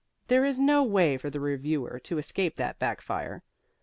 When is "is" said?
0.43-0.59